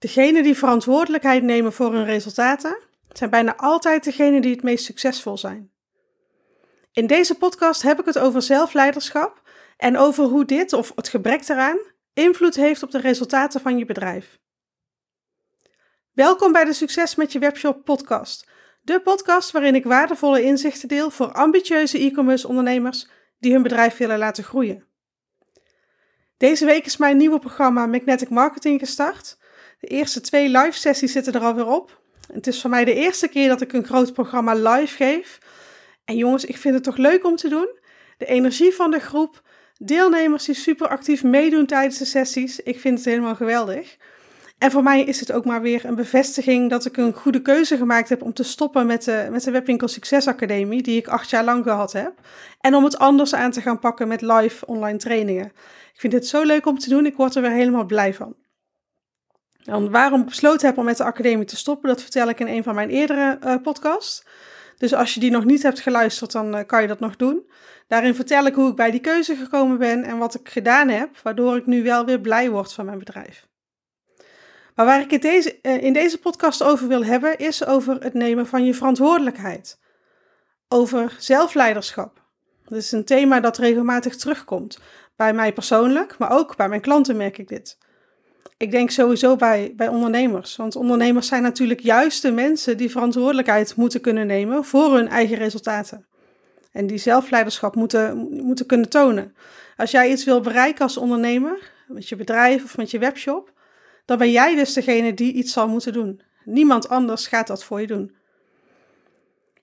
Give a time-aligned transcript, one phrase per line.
[0.00, 5.38] Degenen die verantwoordelijkheid nemen voor hun resultaten zijn bijna altijd degenen die het meest succesvol
[5.38, 5.72] zijn.
[6.92, 9.42] In deze podcast heb ik het over zelfleiderschap
[9.76, 11.78] en over hoe dit, of het gebrek eraan,
[12.12, 14.38] invloed heeft op de resultaten van je bedrijf.
[16.12, 18.48] Welkom bij de Succes met je webshop podcast.
[18.82, 23.08] De podcast waarin ik waardevolle inzichten deel voor ambitieuze e-commerce ondernemers
[23.38, 24.84] die hun bedrijf willen laten groeien.
[26.36, 29.38] Deze week is mijn nieuwe programma Magnetic Marketing gestart.
[29.80, 32.00] De eerste twee live sessies zitten er alweer op.
[32.32, 35.38] Het is voor mij de eerste keer dat ik een groot programma live geef.
[36.04, 37.68] En jongens, ik vind het toch leuk om te doen.
[38.18, 39.42] De energie van de groep,
[39.78, 42.60] deelnemers die super actief meedoen tijdens de sessies.
[42.60, 43.96] Ik vind het helemaal geweldig.
[44.58, 47.76] En voor mij is het ook maar weer een bevestiging dat ik een goede keuze
[47.76, 51.30] gemaakt heb om te stoppen met de, met de Webwinkel Succes Academie, die ik acht
[51.30, 52.12] jaar lang gehad heb.
[52.60, 55.46] En om het anders aan te gaan pakken met live online trainingen.
[55.92, 58.36] Ik vind dit zo leuk om te doen, ik word er weer helemaal blij van.
[59.64, 62.46] En waarom ik besloten heb om met de academie te stoppen, dat vertel ik in
[62.46, 64.24] een van mijn eerdere uh, podcasts.
[64.76, 67.50] Dus als je die nog niet hebt geluisterd, dan uh, kan je dat nog doen.
[67.88, 71.18] Daarin vertel ik hoe ik bij die keuze gekomen ben en wat ik gedaan heb,
[71.22, 73.48] waardoor ik nu wel weer blij word van mijn bedrijf.
[74.74, 78.14] Maar waar ik het deze, uh, in deze podcast over wil hebben, is over het
[78.14, 79.78] nemen van je verantwoordelijkheid.
[80.68, 82.22] Over zelfleiderschap.
[82.64, 84.78] Dat is een thema dat regelmatig terugkomt.
[85.16, 87.78] Bij mij persoonlijk, maar ook bij mijn klanten merk ik dit
[88.56, 90.56] ik denk sowieso bij, bij ondernemers.
[90.56, 95.36] Want ondernemers zijn natuurlijk juist de mensen die verantwoordelijkheid moeten kunnen nemen voor hun eigen
[95.36, 96.06] resultaten.
[96.72, 99.34] En die zelfleiderschap moeten, moeten kunnen tonen.
[99.76, 103.52] Als jij iets wil bereiken als ondernemer, met je bedrijf of met je webshop,
[104.04, 106.22] dan ben jij dus degene die iets zal moeten doen.
[106.44, 108.14] Niemand anders gaat dat voor je doen.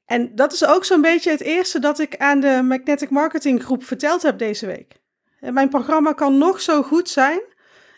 [0.06, 3.84] En dat is ook zo'n beetje het eerste dat ik aan de Magnetic Marketing Groep
[3.84, 5.00] verteld heb deze week.
[5.40, 7.40] En mijn programma kan nog zo goed zijn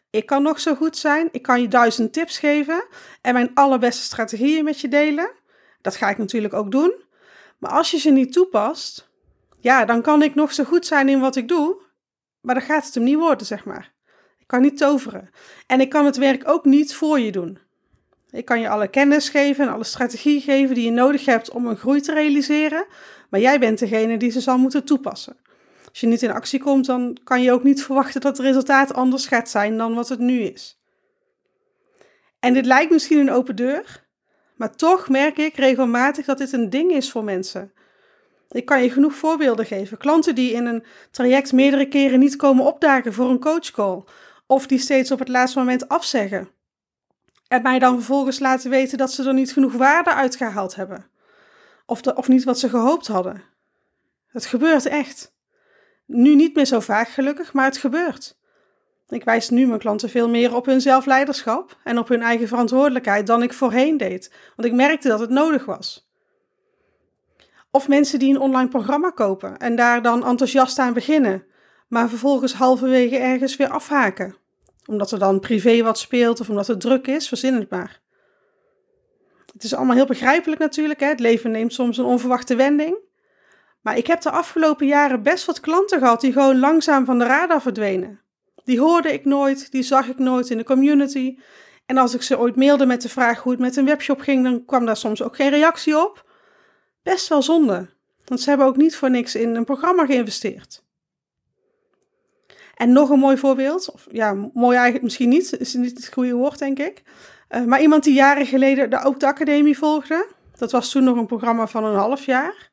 [0.09, 1.29] ik kan nog zo goed zijn.
[1.31, 2.87] Ik kan je duizend tips geven
[3.21, 5.31] en mijn allerbeste strategieën met je delen.
[5.81, 6.93] Dat ga ik natuurlijk ook doen.
[7.57, 9.09] Maar als je ze niet toepast,
[9.59, 11.81] ja, dan kan ik nog zo goed zijn in wat ik doe,
[12.41, 13.93] maar dan gaat het hem niet worden, zeg maar.
[14.37, 15.29] Ik kan niet toveren.
[15.67, 17.59] En ik kan het werk ook niet voor je doen.
[18.31, 21.67] Ik kan je alle kennis geven en alle strategie geven die je nodig hebt om
[21.67, 22.85] een groei te realiseren,
[23.29, 25.37] maar jij bent degene die ze zal moeten toepassen.
[25.99, 28.93] Als je niet in actie komt, dan kan je ook niet verwachten dat het resultaat
[28.93, 30.81] anders gaat zijn dan wat het nu is.
[32.39, 34.05] En dit lijkt misschien een open deur,
[34.55, 37.73] maar toch merk ik regelmatig dat dit een ding is voor mensen.
[38.49, 39.97] Ik kan je genoeg voorbeelden geven.
[39.97, 44.03] Klanten die in een traject meerdere keren niet komen opdagen voor een coachcall,
[44.47, 46.49] of die steeds op het laatste moment afzeggen.
[47.47, 51.05] En mij dan vervolgens laten weten dat ze er niet genoeg waarde uitgehaald hebben.
[51.85, 53.43] Of, of niet wat ze gehoopt hadden.
[54.27, 55.37] Het gebeurt echt.
[56.11, 58.37] Nu niet meer zo vaak gelukkig, maar het gebeurt.
[59.09, 63.27] Ik wijs nu mijn klanten veel meer op hun zelfleiderschap en op hun eigen verantwoordelijkheid
[63.27, 66.09] dan ik voorheen deed, want ik merkte dat het nodig was.
[67.71, 71.45] Of mensen die een online programma kopen en daar dan enthousiast aan beginnen,
[71.87, 74.35] maar vervolgens halverwege ergens weer afhaken,
[74.85, 78.01] omdat er dan privé wat speelt of omdat het druk is, verzin het maar.
[79.53, 81.07] Het is allemaal heel begrijpelijk natuurlijk, hè?
[81.07, 83.07] het leven neemt soms een onverwachte wending.
[83.89, 87.25] Maar ik heb de afgelopen jaren best wat klanten gehad die gewoon langzaam van de
[87.25, 88.21] radar verdwenen.
[88.63, 91.37] Die hoorde ik nooit, die zag ik nooit in de community.
[91.85, 94.43] En als ik ze ooit mailde met de vraag hoe het met een webshop ging,
[94.43, 96.25] dan kwam daar soms ook geen reactie op.
[97.03, 97.89] Best wel zonde,
[98.25, 100.83] want ze hebben ook niet voor niks in een programma geïnvesteerd.
[102.75, 106.33] En nog een mooi voorbeeld, of ja, mooi eigenlijk misschien niet, is niet het goede
[106.33, 107.03] woord denk ik.
[107.49, 111.17] Uh, maar iemand die jaren geleden de, ook de academie volgde, dat was toen nog
[111.17, 112.68] een programma van een half jaar.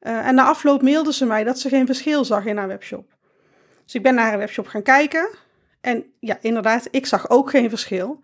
[0.00, 3.16] Uh, en na afloop mailde ze mij dat ze geen verschil zag in haar webshop.
[3.84, 5.28] Dus ik ben naar haar webshop gaan kijken.
[5.80, 8.20] En ja, inderdaad, ik zag ook geen verschil.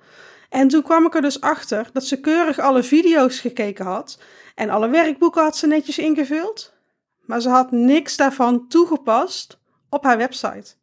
[0.48, 4.18] En toen kwam ik er dus achter dat ze keurig alle video's gekeken had.
[4.54, 6.72] En alle werkboeken had ze netjes ingevuld.
[7.20, 9.58] Maar ze had niks daarvan toegepast
[9.88, 10.74] op haar website.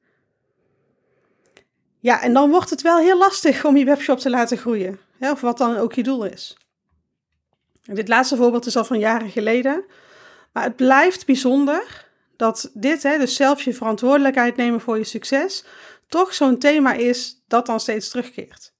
[1.99, 4.99] Ja, en dan wordt het wel heel lastig om je webshop te laten groeien.
[5.19, 6.57] of wat dan ook je doel is.
[7.85, 9.85] En dit laatste voorbeeld is al van jaren geleden.
[10.51, 15.65] Maar het blijft bijzonder dat dit, hè, dus zelf je verantwoordelijkheid nemen voor je succes,
[16.07, 18.73] toch zo'n thema is dat dan steeds terugkeert.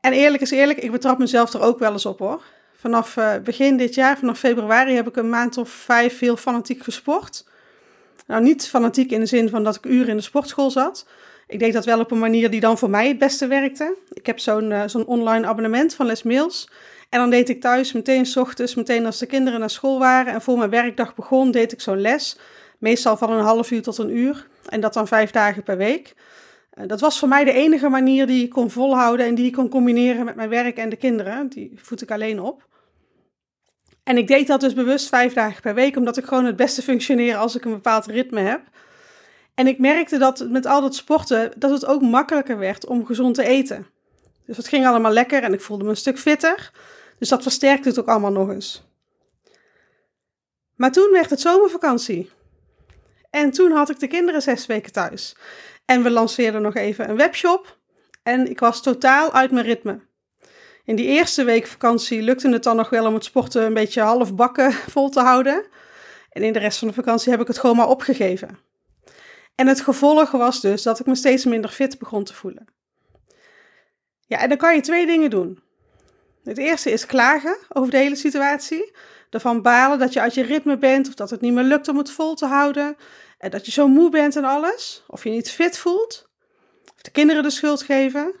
[0.00, 2.42] En eerlijk is eerlijk, ik betrap mezelf er ook wel eens op hoor.
[2.76, 6.82] Vanaf uh, begin dit jaar, vanaf februari, heb ik een maand of vijf veel fanatiek
[6.82, 7.46] gesport.
[8.26, 11.06] Nou, niet fanatiek in de zin van dat ik uren in de sportschool zat.
[11.46, 13.96] Ik deed dat wel op een manier die dan voor mij het beste werkte.
[14.12, 16.68] Ik heb zo'n uh, zo'n online abonnement van Les Mails.
[17.08, 20.32] En dan deed ik thuis meteen s ochtends, meteen als de kinderen naar school waren
[20.32, 22.38] en voor mijn werkdag begon, deed ik zo'n les.
[22.78, 24.48] Meestal van een half uur tot een uur.
[24.68, 26.14] En dat dan vijf dagen per week.
[26.70, 29.52] Eh, dat was voor mij de enige manier die ik kon volhouden en die ik
[29.52, 31.48] kon combineren met mijn werk en de kinderen.
[31.48, 32.66] Die voed ik alleen op.
[34.02, 36.82] En ik deed dat dus bewust vijf dagen per week, omdat ik gewoon het beste
[36.82, 38.60] functioneer als ik een bepaald ritme heb.
[39.54, 43.34] En ik merkte dat met al dat sporten, dat het ook makkelijker werd om gezond
[43.34, 43.86] te eten.
[44.46, 46.70] Dus het ging allemaal lekker en ik voelde me een stuk fitter.
[47.24, 48.82] Dus dat versterkte het ook allemaal nog eens.
[50.74, 52.30] Maar toen werd het zomervakantie.
[53.30, 55.36] En toen had ik de kinderen zes weken thuis.
[55.84, 57.78] En we lanceerden nog even een webshop.
[58.22, 60.00] En ik was totaal uit mijn ritme.
[60.84, 64.00] In die eerste week vakantie lukte het dan nog wel om het sporten een beetje
[64.00, 65.66] half bakken vol te houden.
[66.30, 68.58] En in de rest van de vakantie heb ik het gewoon maar opgegeven.
[69.54, 72.66] En het gevolg was dus dat ik me steeds minder fit begon te voelen.
[74.26, 75.63] Ja, en dan kan je twee dingen doen.
[76.44, 78.92] Het eerste is klagen over de hele situatie.
[79.30, 81.96] Ervan balen dat je uit je ritme bent of dat het niet meer lukt om
[81.96, 82.96] het vol te houden.
[83.38, 85.04] En dat je zo moe bent en alles.
[85.06, 86.28] Of je niet fit voelt.
[86.94, 88.34] Of de kinderen de schuld geven.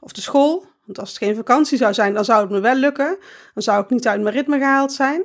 [0.00, 0.66] Of de school.
[0.84, 3.18] Want als het geen vakantie zou zijn, dan zou het me wel lukken.
[3.54, 5.22] Dan zou ik niet uit mijn ritme gehaald zijn.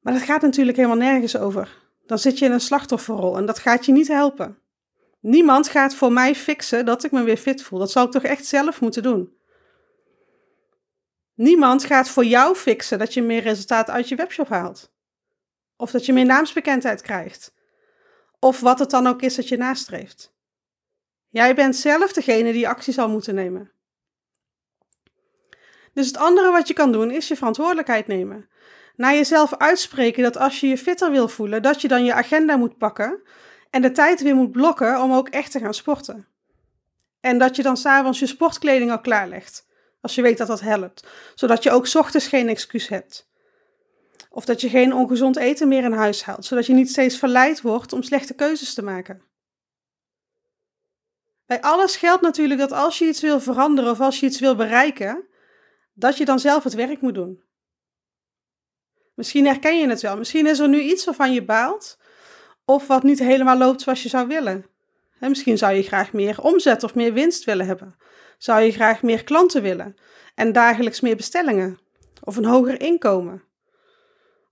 [0.00, 1.76] Maar dat gaat natuurlijk helemaal nergens over.
[2.06, 4.58] Dan zit je in een slachtofferrol en dat gaat je niet helpen.
[5.20, 7.78] Niemand gaat voor mij fixen dat ik me weer fit voel.
[7.78, 9.37] Dat zal ik toch echt zelf moeten doen.
[11.38, 14.92] Niemand gaat voor jou fixen dat je meer resultaat uit je webshop haalt.
[15.76, 17.54] Of dat je meer naamsbekendheid krijgt.
[18.38, 20.34] Of wat het dan ook is dat je nastreeft.
[21.28, 23.70] Jij bent zelf degene die actie zal moeten nemen.
[25.92, 28.48] Dus het andere wat je kan doen is je verantwoordelijkheid nemen.
[28.96, 32.56] Naar jezelf uitspreken dat als je je fitter wil voelen, dat je dan je agenda
[32.56, 33.22] moet pakken
[33.70, 36.26] en de tijd weer moet blokken om ook echt te gaan sporten.
[37.20, 39.67] En dat je dan s'avonds je sportkleding al klaarlegt,
[40.00, 43.28] als je weet dat dat helpt, zodat je ook ochtends geen excuus hebt.
[44.30, 47.60] Of dat je geen ongezond eten meer in huis haalt, zodat je niet steeds verleid
[47.60, 49.22] wordt om slechte keuzes te maken.
[51.46, 54.54] Bij alles geldt natuurlijk dat als je iets wil veranderen of als je iets wil
[54.54, 55.28] bereiken,
[55.92, 57.42] dat je dan zelf het werk moet doen.
[59.14, 60.16] Misschien herken je het wel.
[60.16, 61.98] Misschien is er nu iets waarvan je baalt,
[62.64, 64.66] of wat niet helemaal loopt zoals je zou willen.
[65.20, 67.96] misschien zou je graag meer omzet of meer winst willen hebben.
[68.38, 69.96] Zou je graag meer klanten willen
[70.34, 71.78] en dagelijks meer bestellingen
[72.22, 73.42] of een hoger inkomen.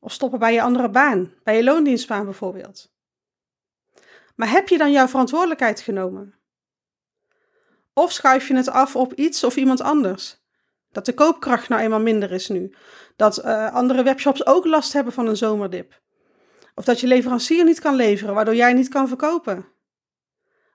[0.00, 2.94] Of stoppen bij je andere baan, bij je loondienstbaan bijvoorbeeld.
[4.34, 6.34] Maar heb je dan jouw verantwoordelijkheid genomen?
[7.92, 10.44] Of schuif je het af op iets of iemand anders?
[10.92, 12.74] Dat de koopkracht nou eenmaal minder is nu.
[13.16, 16.00] Dat uh, andere webshops ook last hebben van een zomerdip.
[16.74, 19.66] Of dat je leverancier niet kan leveren, waardoor jij niet kan verkopen.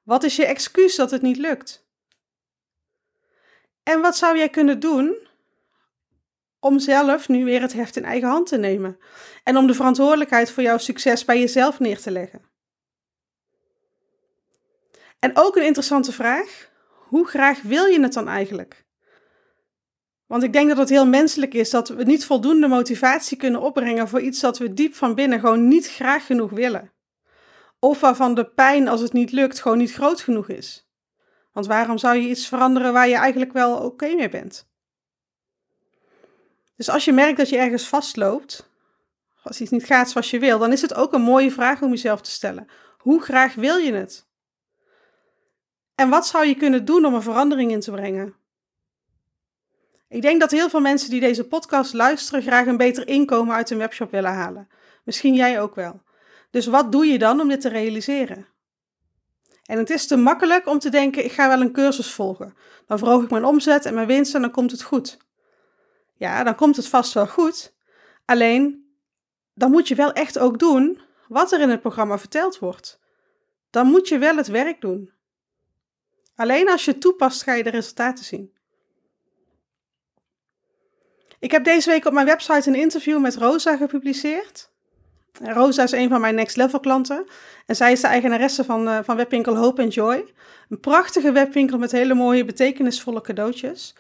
[0.04, 1.90] Wat is je excuus dat het niet lukt?
[3.84, 5.28] En wat zou jij kunnen doen
[6.60, 9.00] om zelf nu weer het heft in eigen hand te nemen
[9.44, 12.50] en om de verantwoordelijkheid voor jouw succes bij jezelf neer te leggen?
[15.20, 16.72] En ook een interessante vraag:
[17.08, 18.86] hoe graag wil je het dan eigenlijk?
[20.26, 24.08] Want ik denk dat het heel menselijk is dat we niet voldoende motivatie kunnen opbrengen
[24.08, 26.92] voor iets dat we diep van binnen gewoon niet graag genoeg willen.
[27.80, 30.91] Of waarvan de pijn als het niet lukt gewoon niet groot genoeg is.
[31.52, 34.70] Want waarom zou je iets veranderen waar je eigenlijk wel oké mee bent?
[36.76, 38.70] Dus als je merkt dat je ergens vastloopt,
[39.44, 41.90] als iets niet gaat zoals je wil, dan is het ook een mooie vraag om
[41.90, 42.68] jezelf te stellen.
[42.98, 44.26] Hoe graag wil je het?
[45.96, 48.36] En wat zou je kunnen doen om een verandering in te brengen?
[50.08, 53.70] Ik denk dat heel veel mensen die deze podcast luisteren graag een beter inkomen uit
[53.70, 54.68] hun webshop willen halen.
[55.04, 56.02] Misschien jij ook wel.
[56.50, 58.48] Dus wat doe je dan om dit te realiseren?
[59.72, 62.56] En het is te makkelijk om te denken: ik ga wel een cursus volgen.
[62.86, 65.18] Dan verhoog ik mijn omzet en mijn winst en dan komt het goed.
[66.14, 67.74] Ja, dan komt het vast wel goed.
[68.26, 68.94] Alleen,
[69.54, 73.00] dan moet je wel echt ook doen wat er in het programma verteld wordt.
[73.70, 75.12] Dan moet je wel het werk doen.
[76.36, 78.54] Alleen als je het toepast, ga je de resultaten zien.
[81.40, 84.71] Ik heb deze week op mijn website een interview met Rosa gepubliceerd.
[85.40, 87.26] Rosa is een van mijn next level klanten.
[87.66, 90.34] En zij is de eigenaresse van, uh, van webwinkel Hope and Joy.
[90.70, 93.96] Een prachtige webwinkel met hele mooie, betekenisvolle cadeautjes.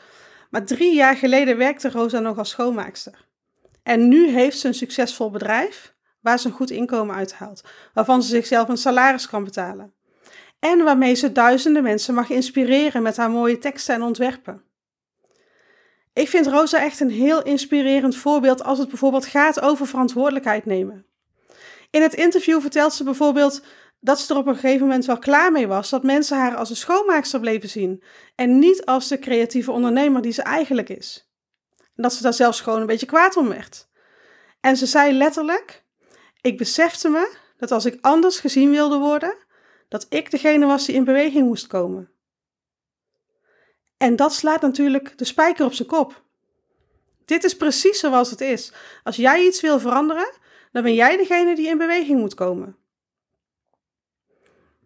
[0.49, 3.25] Maar drie jaar geleden werkte Rosa nog als schoonmaakster.
[3.83, 7.63] En nu heeft ze een succesvol bedrijf waar ze een goed inkomen uithaalt.
[7.93, 9.93] Waarvan ze zichzelf een salaris kan betalen.
[10.59, 14.63] En waarmee ze duizenden mensen mag inspireren met haar mooie teksten en ontwerpen.
[16.13, 21.05] Ik vind Rosa echt een heel inspirerend voorbeeld als het bijvoorbeeld gaat over verantwoordelijkheid nemen.
[21.91, 23.61] In het interview vertelt ze bijvoorbeeld
[23.99, 26.69] dat ze er op een gegeven moment wel klaar mee was dat mensen haar als
[26.69, 28.03] een schoonmaakster bleven zien
[28.35, 31.31] en niet als de creatieve ondernemer die ze eigenlijk is.
[31.77, 33.89] En dat ze daar zelfs gewoon een beetje kwaad om werd.
[34.59, 35.83] En ze zei letterlijk:
[36.41, 39.35] Ik besefte me dat als ik anders gezien wilde worden,
[39.87, 42.11] dat ik degene was die in beweging moest komen.
[43.97, 46.23] En dat slaat natuurlijk de spijker op zijn kop.
[47.25, 48.73] Dit is precies zoals het is.
[49.03, 50.31] Als jij iets wil veranderen,
[50.71, 52.75] dan ben jij degene die in beweging moet komen.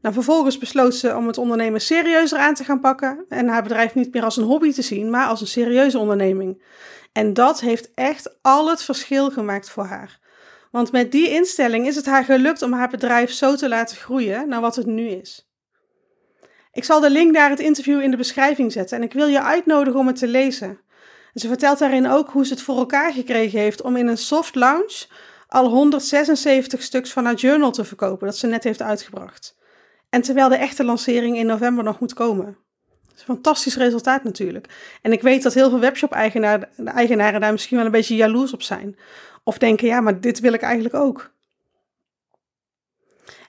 [0.01, 3.95] Nou, vervolgens besloot ze om het ondernemen serieuzer aan te gaan pakken en haar bedrijf
[3.95, 6.63] niet meer als een hobby te zien, maar als een serieuze onderneming.
[7.11, 10.19] En dat heeft echt al het verschil gemaakt voor haar.
[10.71, 14.47] Want met die instelling is het haar gelukt om haar bedrijf zo te laten groeien
[14.47, 15.49] naar wat het nu is.
[16.71, 19.41] Ik zal de link naar het interview in de beschrijving zetten en ik wil je
[19.41, 20.79] uitnodigen om het te lezen.
[21.33, 24.55] ze vertelt daarin ook hoe ze het voor elkaar gekregen heeft om in een soft
[24.55, 25.07] launch
[25.47, 29.57] al 176 stuks van haar journal te verkopen dat ze net heeft uitgebracht.
[30.09, 32.57] En terwijl de echte lancering in november nog moet komen.
[33.01, 34.97] Dat is een fantastisch resultaat natuurlijk.
[35.01, 38.97] En ik weet dat heel veel webshop-eigenaren daar misschien wel een beetje jaloers op zijn.
[39.43, 41.33] Of denken, ja, maar dit wil ik eigenlijk ook.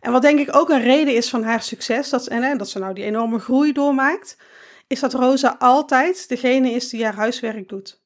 [0.00, 2.79] En wat denk ik ook een reden is van haar succes, dat, en, dat ze
[2.79, 4.37] nou die enorme groei doormaakt,
[4.87, 8.05] is dat Rosa altijd degene is die haar huiswerk doet.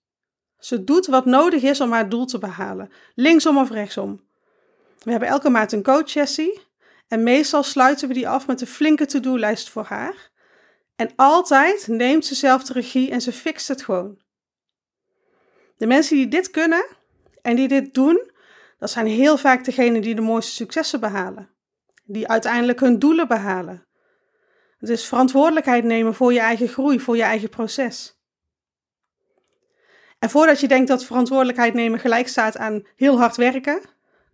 [0.60, 4.20] Ze doet wat nodig is om haar doel te behalen, linksom of rechtsom.
[4.98, 6.60] We hebben elke maand een coach-sessie
[7.08, 10.30] en meestal sluiten we die af met een flinke to-do-lijst voor haar.
[10.96, 14.18] En altijd neemt ze zelf de regie en ze fixt het gewoon.
[15.76, 16.86] De mensen die dit kunnen
[17.42, 18.30] en die dit doen,
[18.78, 21.50] dat zijn heel vaak degenen die de mooiste successen behalen.
[22.04, 23.86] Die uiteindelijk hun doelen behalen.
[24.78, 28.19] Het is verantwoordelijkheid nemen voor je eigen groei, voor je eigen proces.
[30.20, 33.80] En voordat je denkt dat verantwoordelijkheid nemen gelijk staat aan heel hard werken,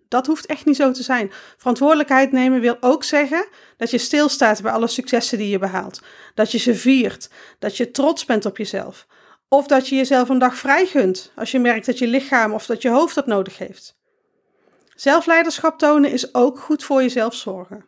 [0.09, 1.33] dat hoeft echt niet zo te zijn.
[1.57, 6.03] Verantwoordelijkheid nemen wil ook zeggen dat je stilstaat bij alle successen die je behaalt.
[6.35, 7.31] Dat je ze viert.
[7.59, 9.07] Dat je trots bent op jezelf.
[9.49, 12.67] Of dat je jezelf een dag vrij gunt als je merkt dat je lichaam of
[12.67, 13.97] dat je hoofd dat nodig heeft.
[14.95, 17.85] Zelfleiderschap tonen is ook goed voor jezelf zorgen.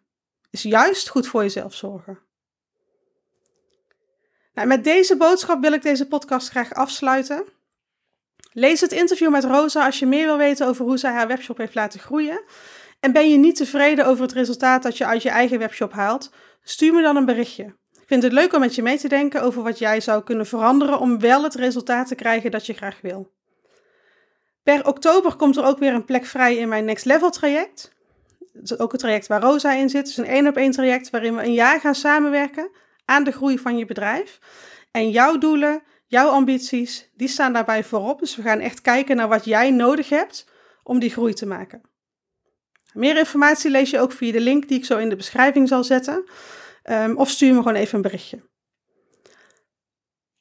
[0.51, 2.19] Is juist goed voor jezelf zorgen.
[4.55, 7.45] Nou, met deze boodschap wil ik deze podcast graag afsluiten.
[8.59, 11.59] Lees het interview met Rosa als je meer wil weten over hoe zij haar webshop
[11.59, 12.43] heeft laten groeien.
[13.01, 16.33] En ben je niet tevreden over het resultaat dat je uit je eigen webshop haalt?
[16.63, 17.65] Stuur me dan een berichtje.
[17.93, 20.47] Ik vind het leuk om met je mee te denken over wat jij zou kunnen
[20.47, 23.33] veranderen om wel het resultaat te krijgen dat je graag wil.
[24.63, 27.93] Per oktober komt er ook weer een plek vrij in mijn Next Level traject.
[28.53, 30.01] Dat is ook het traject waar Rosa in zit.
[30.01, 32.71] Het is een één op één traject waarin we een jaar gaan samenwerken
[33.05, 34.39] aan de groei van je bedrijf.
[34.91, 38.19] En jouw doelen, Jouw ambities, die staan daarbij voorop.
[38.19, 40.47] Dus we gaan echt kijken naar wat jij nodig hebt
[40.83, 41.83] om die groei te maken.
[42.93, 45.85] Meer informatie lees je ook via de link die ik zo in de beschrijving zal
[45.85, 46.31] zetten.
[46.91, 48.41] Um, of stuur me gewoon even een berichtje.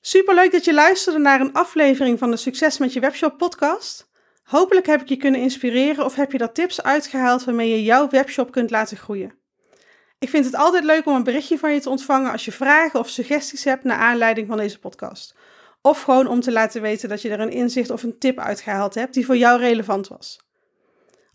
[0.02, 4.10] Superleuk dat je luisterde naar een aflevering van de Succes met je webshop podcast.
[4.44, 8.10] Hopelijk heb ik je kunnen inspireren of heb je daar tips uitgehaald waarmee je jouw
[8.10, 9.40] webshop kunt laten groeien.
[10.20, 13.00] Ik vind het altijd leuk om een berichtje van je te ontvangen als je vragen
[13.00, 15.36] of suggesties hebt naar aanleiding van deze podcast.
[15.88, 18.96] Of gewoon om te laten weten dat je er een inzicht of een tip uitgehaald
[18.96, 20.40] hebt die voor jou relevant was.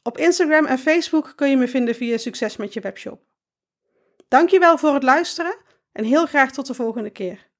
[0.03, 3.23] Op Instagram en Facebook kun je me vinden via Succes met je webshop.
[4.29, 5.57] Dankjewel voor het luisteren
[5.93, 7.51] en heel graag tot de volgende keer.